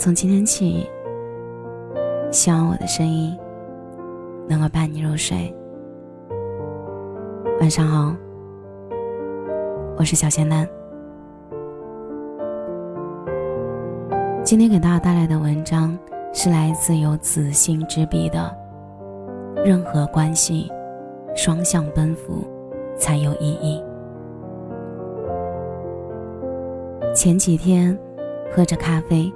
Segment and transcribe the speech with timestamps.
[0.00, 0.88] 从今天起，
[2.32, 3.38] 希望我的声音
[4.48, 5.54] 能够伴你入睡。
[7.60, 8.16] 晚上好，
[9.98, 10.66] 我是小仙丹。
[14.42, 15.94] 今天给大家带来的文章
[16.32, 18.56] 是来自有子心之笔的。
[19.62, 20.72] 任何关系，
[21.36, 22.42] 双向奔赴
[22.96, 23.84] 才有意义。
[27.14, 27.94] 前几天，
[28.50, 29.30] 喝着咖啡，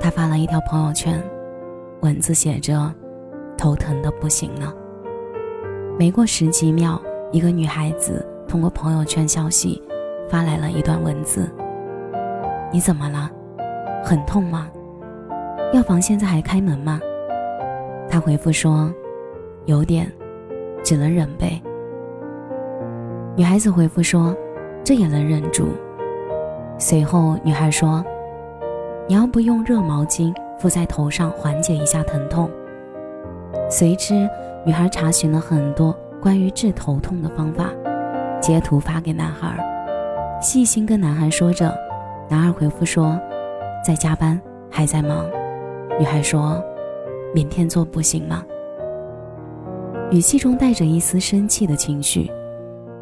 [0.00, 1.22] 他发了一条朋友圈，
[2.00, 2.92] 文字写着
[3.56, 4.74] ：“头疼的不行了。”
[5.98, 9.82] 没过十几秒，一个女孩子通过朋友圈消息
[10.28, 11.48] 发来了一段文字
[12.72, 13.30] ：“你怎么了？
[14.04, 14.68] 很痛吗？
[15.72, 17.00] 药房现在还开门吗？”
[18.10, 18.92] 他回复说。
[19.66, 20.10] 有点，
[20.82, 21.62] 只能忍呗。
[23.36, 24.34] 女孩子回复说
[24.82, 25.68] ：“这也能忍住。”
[26.78, 28.04] 随后，女孩说
[29.08, 32.50] ：“你要不用热毛巾敷在头上缓解一下疼痛？”
[33.68, 34.28] 随之，
[34.64, 37.70] 女孩查询了很多关于治头痛的方法，
[38.40, 39.56] 截图发给男孩，
[40.40, 41.74] 细心跟男孩说着。
[42.28, 43.18] 男孩回复说
[43.86, 45.26] ：“在加班，还在忙。”
[45.98, 46.62] 女孩说
[47.34, 48.42] ：“明天做不行吗？”
[50.10, 52.30] 语气中带着一丝生气的情绪，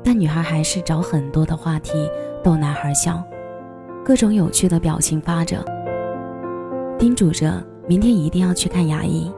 [0.03, 2.11] 但女孩还是找很多的话题
[2.43, 3.23] 逗男孩笑，
[4.05, 5.65] 各种有趣的表情发着，
[7.01, 9.33] 叮嘱着明天一定要去看牙医。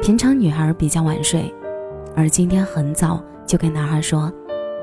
[0.00, 1.52] 平常女孩比较晚睡，
[2.14, 4.32] 而今天很早就跟男孩说：“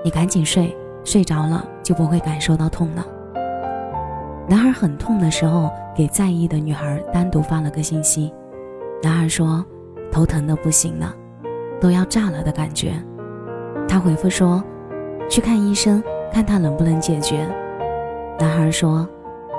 [0.03, 3.07] 你赶紧睡，睡着了就不会感受到痛了。”
[4.45, 8.30] 男孩很痛的时候，给在意的女孩单独发了个信息，
[9.02, 9.65] 男孩说
[10.11, 11.15] ：“头疼的不行了。”
[11.80, 12.91] 都要炸了的感觉，
[13.87, 14.61] 他回复说
[15.31, 17.47] ：“去看医生，看他能不能解决。”
[18.37, 19.07] 男孩说：“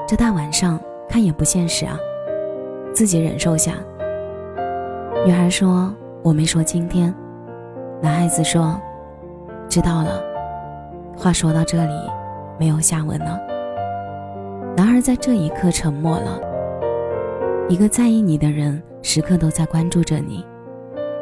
[0.07, 0.79] 这大晚上
[1.09, 1.97] 看也不现实啊，
[2.97, 3.75] 自己忍受下。”
[5.27, 7.15] 女孩说：“我没说今天。”
[8.01, 8.81] 男孩子说
[9.69, 10.23] ：“知道了。”
[11.15, 11.93] 话说到这里，
[12.59, 13.39] 没有下文了。
[14.75, 16.41] 男孩在这一刻沉默了。
[17.69, 20.43] 一个在意你的人，时刻都在关注着你。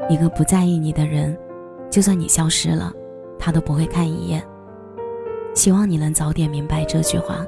[0.08, 1.36] 一个不在意你的人，
[1.90, 2.92] 就算你消失了，
[3.36, 4.40] 他都不会看一眼。
[5.54, 7.44] 希望你能早点明白这句话。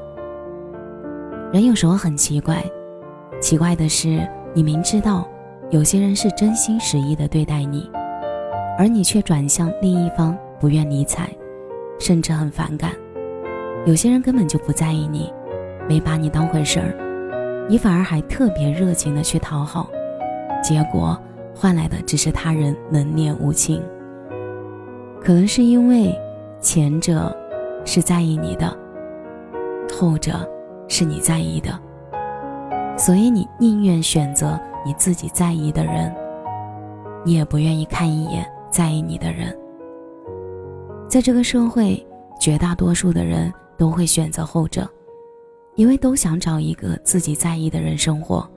[1.52, 2.64] 人有时候很奇怪，
[3.40, 5.28] 奇怪的是，你明知道
[5.70, 7.90] 有些人是真心实意的对待你，
[8.78, 11.28] 而你却转向另一方，不愿理睬，
[11.98, 12.92] 甚至很反感。
[13.84, 15.32] 有些人根本就不在意你，
[15.88, 19.88] 没把你当回事儿，你反而还特别热情的去讨好，
[20.62, 21.18] 结果。
[21.58, 23.82] 换来的只是他人冷面无情。
[25.22, 26.14] 可能是因为
[26.60, 27.34] 前者
[27.82, 28.76] 是在意你的，
[29.90, 30.46] 后者
[30.86, 31.70] 是你在意的，
[32.96, 36.14] 所以你宁愿选择你自己在意的人，
[37.24, 39.56] 你也不愿意看一眼在意你的人。
[41.08, 42.04] 在这个社会，
[42.40, 44.88] 绝大多数的人都会选择后者，
[45.74, 48.48] 因为都想找一个自己在意的人生活，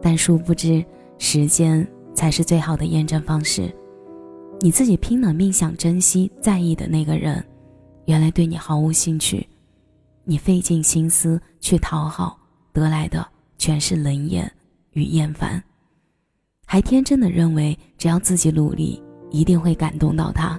[0.00, 0.84] 但殊不知
[1.18, 1.86] 时间。
[2.14, 3.68] 才是最好的验证方式。
[4.60, 7.44] 你自己拼了命想珍惜、在意的那个人，
[8.04, 9.44] 原来对你毫无兴趣。
[10.22, 12.38] 你费尽心思去讨好，
[12.72, 13.26] 得来的
[13.58, 14.50] 全是冷眼
[14.92, 15.62] 与厌烦，
[16.66, 20.58] 还天真的认为只要自己努力，一定会感动到他。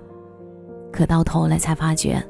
[0.92, 2.24] 可到头来才发觉，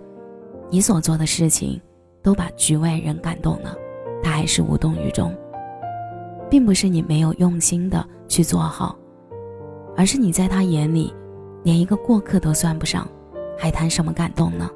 [0.70, 1.80] 你所做的事情
[2.24, 3.76] 都把局外人感动了，
[4.24, 5.34] 他还是无动于衷。
[6.50, 8.97] 并不是你没有用心的去做好。
[9.97, 11.14] 而是你在他眼里，
[11.64, 13.08] 连一个过客都算不上，
[13.58, 14.70] 还谈什么感动呢？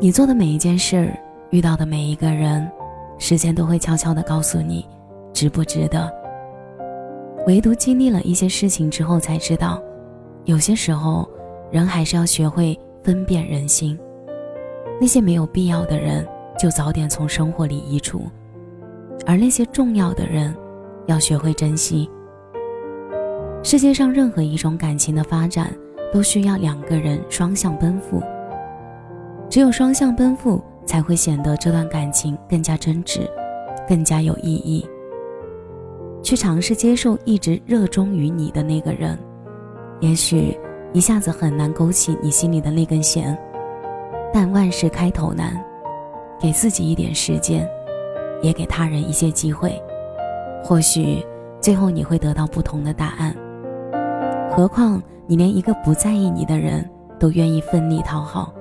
[0.00, 1.14] 你做的每一件事，
[1.50, 2.68] 遇到的每一个人，
[3.26, 4.86] 时间都会悄悄的告诉你，
[5.32, 6.12] 值不值得。
[7.46, 9.82] 唯独经历了一些事情之后，才知道，
[10.44, 11.26] 有些时候，
[11.70, 13.98] 人还是要学会分辨人心。
[15.00, 16.28] 那些没有必要的人，
[16.58, 18.30] 就早点从生活里移除；
[19.24, 20.54] 而那些重要的人，
[21.06, 22.10] 要学会珍惜。
[23.62, 25.74] 世界上任何一种感情的发展，
[26.12, 28.22] 都需要两个人双向奔赴。
[29.48, 33.28] 只有双向奔赴，才会显得这段感情更加真挚，
[33.88, 34.86] 更加有意义。
[36.22, 39.18] 去尝试接受一直热衷于你的那个人，
[40.00, 40.58] 也许
[40.92, 43.36] 一下子很难勾起你心里的那根弦，
[44.32, 45.62] 但万事开头难，
[46.40, 47.68] 给自己一点时间，
[48.40, 49.78] 也给他人一些机会，
[50.62, 51.22] 或许
[51.60, 53.34] 最后你会得到不同的答案。
[54.50, 56.88] 何况你连一个不在意你的人
[57.18, 58.54] 都愿意奋力讨好，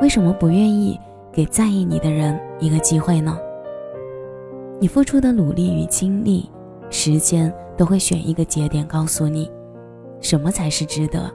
[0.00, 0.98] 为什么不愿意
[1.34, 3.36] 给在意你的人一个机会呢？
[4.80, 6.48] 你付出的努力与精力，
[6.90, 9.50] 时间都会选一个节点告诉你，
[10.20, 11.28] 什么才是值得，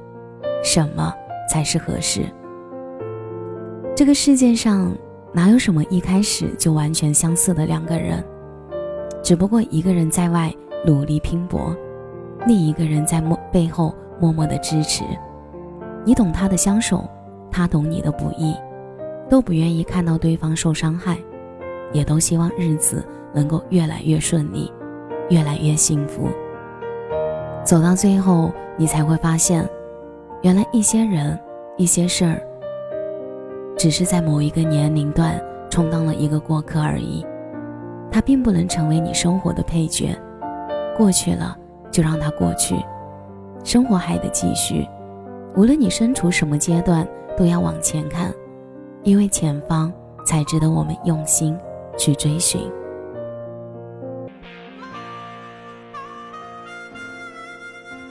[0.64, 1.14] 什么
[1.50, 2.22] 才是合适。
[3.94, 4.90] 这个世界上
[5.34, 8.24] 哪有什么一开始就完全相似的两个人？
[9.22, 10.50] 只不过一个人在外
[10.86, 11.76] 努力拼搏，
[12.48, 15.04] 另一个人在默背后默默的支持。
[16.06, 17.04] 你懂他的相守，
[17.52, 18.56] 他懂你的不易，
[19.30, 21.18] 都不愿意看到对方受伤害，
[21.94, 24.72] 也都希望日子能够越来越顺利，
[25.30, 26.28] 越来越幸福。
[27.64, 29.68] 走到最后，你才会发现，
[30.42, 31.40] 原来一些人、
[31.78, 32.42] 一些事儿，
[33.78, 35.40] 只是在某一个年龄段
[35.70, 37.24] 充当了一个过客而已。
[38.12, 40.18] 他并不能成为你生活的配角，
[40.98, 41.56] 过去了
[41.92, 42.76] 就让它过去，
[43.64, 44.88] 生活还得继续。
[45.56, 48.34] 无论你身处什么阶段，都要往前看，
[49.04, 49.92] 因为前方
[50.26, 51.58] 才值得我们用心
[51.98, 52.62] 去追寻。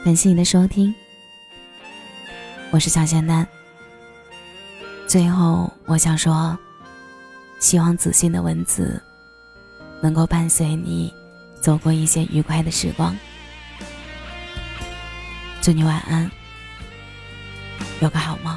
[0.05, 0.94] 感谢你的收听，
[2.70, 3.46] 我是小仙丹。
[5.06, 6.56] 最后，我想说，
[7.58, 9.02] 希望子欣的文字。
[10.00, 11.12] 能够伴随你
[11.61, 13.17] 走过一些愉快的时光。
[15.61, 16.31] 祝你晚安，
[18.00, 18.56] 有个好梦。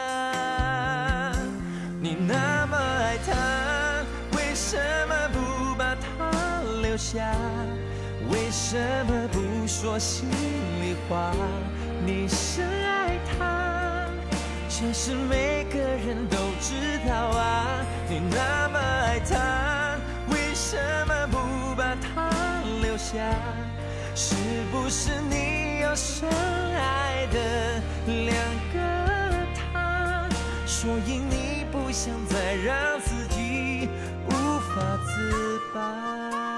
[2.03, 4.03] 你那么爱他，
[4.35, 4.75] 为什
[5.07, 7.31] 么不把他留下？
[8.31, 8.75] 为什
[9.05, 10.27] 么不说心
[10.81, 11.31] 里话？
[12.03, 14.07] 你深爱他，
[14.67, 17.85] 其实每个人都知道啊。
[18.09, 19.95] 你那么爱他，
[20.33, 20.75] 为什
[21.05, 22.31] 么不把他
[22.81, 23.13] 留下？
[24.15, 24.33] 是
[24.71, 28.35] 不是你有深爱的两
[28.73, 28.79] 个
[29.53, 30.27] 他？
[30.65, 31.50] 所以你
[31.91, 33.89] 想再让自己
[34.27, 36.50] 无法自拔。